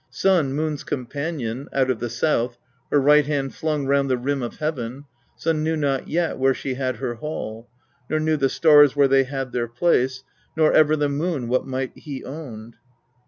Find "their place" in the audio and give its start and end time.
9.51-10.23